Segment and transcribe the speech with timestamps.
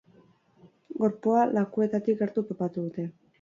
[1.03, 3.07] Gorpua lakuetatik gertu topatu dute.